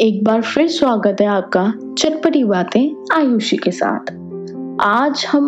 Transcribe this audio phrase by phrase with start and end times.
[0.00, 4.10] एक बार फिर स्वागत है आपका चटपटी बातें आयुषी के साथ।
[4.80, 5.46] आज हम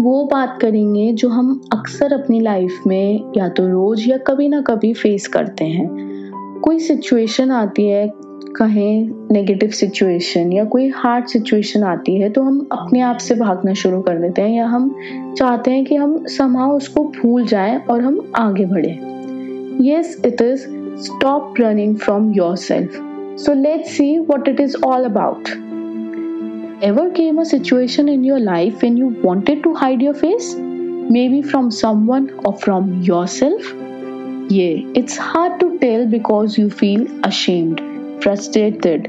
[0.00, 4.60] वो बात करेंगे जो हम अक्सर अपनी लाइफ में या तो रोज या कभी ना
[4.60, 8.08] कभी फेस करते हैं। कोई सिचुएशन आती है,
[8.56, 13.74] कहें नेगेटिव सिचुएशन या कोई हार्ड सिचुएशन आती है तो हम अपने आप से भागना
[13.74, 14.94] शुरू कर देते हैं या हम
[15.38, 20.66] चाहते हैं कि हम समाव उसको भूल जाएँ और हम आगे बढ़ें। Yes it is
[21.04, 25.50] stop running from yourself So let's see what it is all about.
[26.82, 30.54] Ever came a situation in your life when you wanted to hide your face?
[30.54, 33.62] Maybe from someone or from yourself?
[34.50, 37.80] Yeah, it's hard to tell because you feel ashamed,
[38.22, 39.04] frustrated,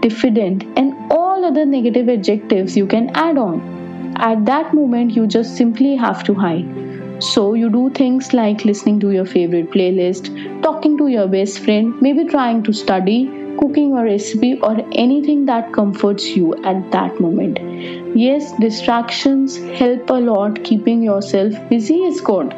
[0.00, 4.14] diffident, and all other negative adjectives you can add on.
[4.16, 7.22] At that moment, you just simply have to hide.
[7.22, 12.00] So, you do things like listening to your favorite playlist, talking to your best friend,
[12.00, 17.58] maybe trying to study, cooking a recipe or anything that comforts you at that moment.
[18.16, 20.64] Yes, distractions help a lot.
[20.64, 22.54] Keeping yourself busy is good.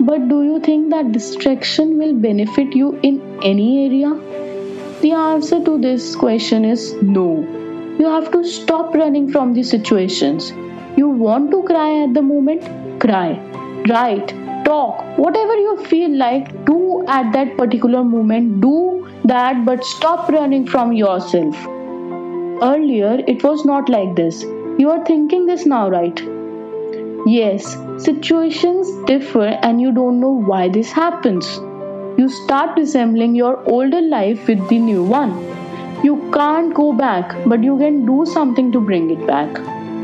[0.00, 4.14] But do you think that distraction will benefit you in any area?
[5.00, 7.26] The answer to this question is no.
[7.98, 10.52] You have to stop running from the situations.
[10.96, 13.00] You want to cry at the moment?
[13.00, 13.30] Cry.
[13.88, 14.34] Write.
[14.64, 15.04] Talk.
[15.18, 18.60] Whatever you feel like, do at that particular moment.
[18.60, 21.56] Do that, but stop running from yourself.
[22.62, 24.42] Earlier, it was not like this.
[24.78, 26.20] You are thinking this now, right?
[27.26, 31.46] Yes, situations differ and you don't know why this happens.
[32.18, 35.32] You start resembling your older life with the new one.
[36.02, 39.58] You can't go back, but you can do something to bring it back.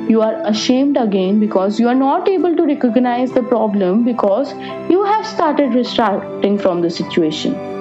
[0.09, 4.53] You are ashamed again because you are not able to recognize the problem because
[4.91, 7.74] you have started distracting from the situation.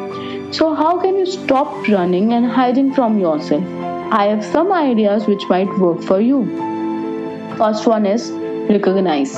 [0.54, 3.64] So, how can you stop running and hiding from yourself?
[4.12, 6.46] I have some ideas which might work for you.
[7.58, 8.30] First one is
[8.70, 9.32] recognize.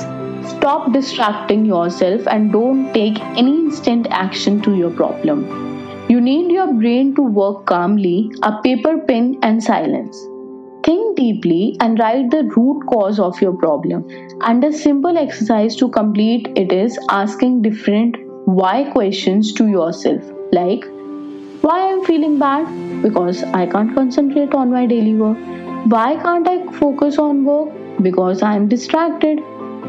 [0.50, 5.46] Stop distracting yourself and don't take any instant action to your problem.
[6.10, 10.20] You need your brain to work calmly, a paper, pen, and silence.
[10.84, 14.06] Think deeply and write the root cause of your problem.
[14.42, 20.22] And a simple exercise to complete it is asking different why questions to yourself,
[20.52, 20.84] like
[21.66, 22.66] why I'm feeling bad?
[23.02, 25.36] Because I can't concentrate on my daily work.
[25.92, 27.70] Why can't I focus on work?
[28.02, 29.40] Because I am distracted.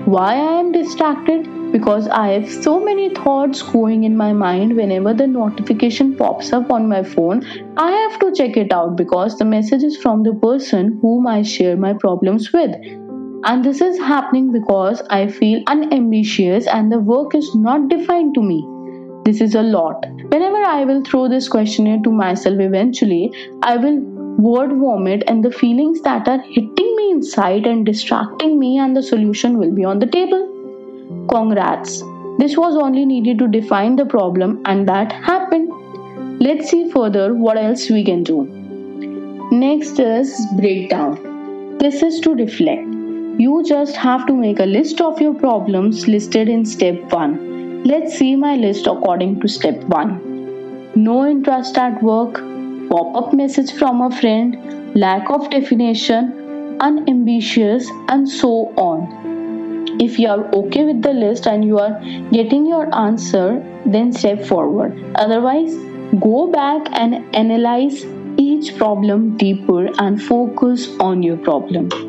[0.05, 1.43] Why I am distracted?
[1.71, 6.71] Because I have so many thoughts going in my mind whenever the notification pops up
[6.71, 7.43] on my phone.
[7.77, 11.43] I have to check it out because the message is from the person whom I
[11.43, 12.71] share my problems with.
[13.43, 18.41] And this is happening because I feel unambitious and the work is not defined to
[18.41, 18.65] me.
[19.27, 20.05] This is a lot.
[20.31, 23.99] Whenever I will throw this questionnaire to myself eventually, I will
[24.39, 29.03] word vomit and the feelings that are hitting me inside and distracting me, and the
[29.03, 31.25] solution will be on the table.
[31.29, 32.01] Congrats.
[32.37, 35.73] This was only needed to define the problem, and that happened.
[36.39, 38.45] Let's see further what else we can do.
[39.51, 41.77] Next is breakdown.
[41.79, 42.87] This is to reflect.
[43.45, 47.56] You just have to make a list of your problems listed in step 1
[47.89, 50.91] Let's see my list according to step 1.
[50.95, 52.33] No interest at work,
[52.89, 54.57] pop up message from a friend,
[54.93, 60.01] lack of definition, unambitious, and so on.
[60.01, 61.97] If you are okay with the list and you are
[62.33, 64.99] getting your answer, then step forward.
[65.15, 65.73] Otherwise,
[66.19, 68.03] go back and analyze
[68.35, 72.06] each problem deeper and focus on your problem.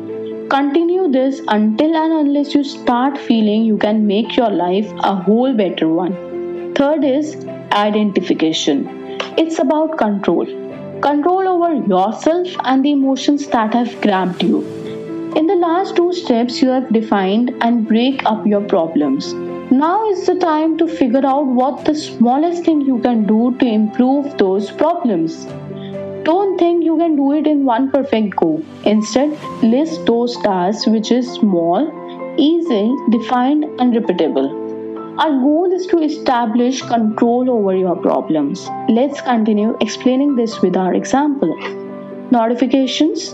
[0.49, 5.53] Continue this until and unless you start feeling you can make your life a whole
[5.53, 6.73] better one.
[6.73, 7.35] Third is
[7.71, 8.87] identification.
[9.37, 10.47] It's about control.
[11.01, 14.61] Control over yourself and the emotions that have grabbed you.
[15.35, 19.33] In the last two steps, you have defined and break up your problems.
[19.71, 23.65] Now is the time to figure out what the smallest thing you can do to
[23.67, 25.45] improve those problems.
[26.23, 26.68] Don't think
[26.99, 28.63] can do it in one perfect go.
[28.83, 29.31] Instead,
[29.63, 31.87] list those tasks which is small,
[32.37, 34.49] easy, defined, and repeatable.
[35.19, 38.67] Our goal is to establish control over your problems.
[38.87, 41.53] Let's continue explaining this with our example.
[42.31, 43.31] Notifications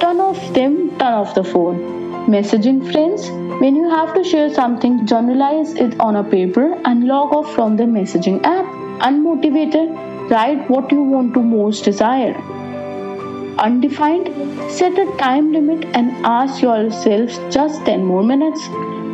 [0.00, 1.78] turn off them, turn off the phone.
[2.26, 3.28] Messaging friends
[3.60, 7.76] when you have to share something, journalize it on a paper and log off from
[7.76, 8.66] the messaging app.
[9.08, 9.94] Unmotivated,
[10.28, 12.34] Write what you want to most desire.
[13.58, 14.28] Undefined,
[14.70, 18.68] set a time limit and ask yourselves just 10 more minutes.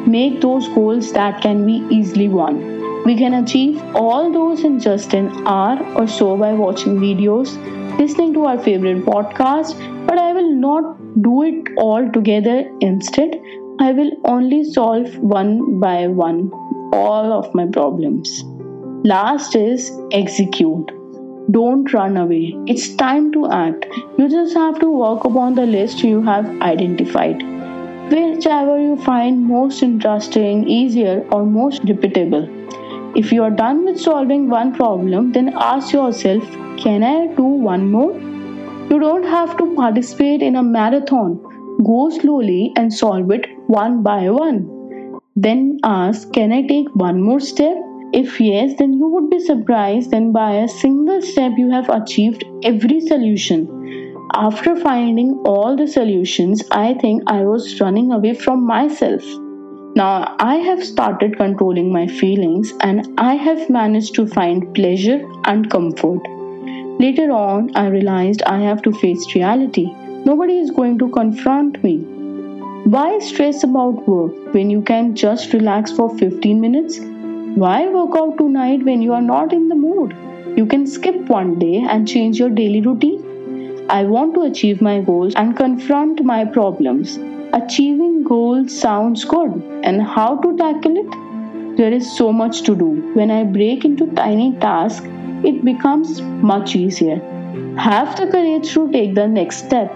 [0.07, 3.05] Make those goals that can be easily won.
[3.05, 7.57] We can achieve all those in just an hour or so by watching videos,
[7.99, 9.77] listening to our favorite podcast,
[10.09, 12.69] but I will not do it all together.
[12.81, 13.41] Instead,
[13.79, 16.51] I will only solve one by one
[16.93, 18.43] all of my problems.
[19.05, 20.91] Last is execute.
[21.51, 22.55] Don't run away.
[22.67, 23.87] It's time to act.
[24.17, 27.43] You just have to work upon the list you have identified.
[28.11, 32.49] Whichever you find most interesting, easier, or most repeatable.
[33.17, 36.43] If you are done with solving one problem, then ask yourself
[36.79, 38.13] can I do one more?
[38.91, 41.41] You don't have to participate in a marathon.
[41.85, 45.21] Go slowly and solve it one by one.
[45.35, 47.77] Then ask Can I take one more step?
[48.13, 52.45] If yes, then you would be surprised then by a single step you have achieved
[52.63, 53.69] every solution.
[54.35, 59.23] After finding all the solutions, I think I was running away from myself.
[59.95, 65.71] Now I have started controlling my feelings and I have managed to find pleasure and
[65.71, 66.21] comfort.
[66.99, 69.87] Later on, I realized I have to face reality.
[70.25, 71.99] Nobody is going to confront me.
[72.85, 77.01] Why stress about work when you can just relax for 15 minutes?
[77.55, 80.17] Why work out tonight when you are not in the mood?
[80.57, 83.87] You can skip one day and change your daily routine.
[83.91, 87.19] I want to achieve my goals and confront my problems.
[87.53, 89.53] Achieving goals sounds good,
[89.85, 91.77] and how to tackle it?
[91.77, 92.89] There is so much to do.
[93.13, 95.07] When I break into tiny tasks,
[95.45, 97.17] it becomes much easier.
[97.77, 99.95] Have the courage to take the next step.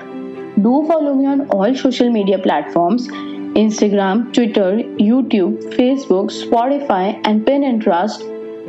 [0.61, 3.08] Do follow me on all social media platforms
[3.56, 8.20] Instagram, Twitter, YouTube, Facebook, Spotify, and Pinterest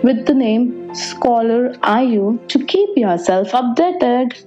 [0.02, 4.47] with the name Scholar IU to keep yourself updated.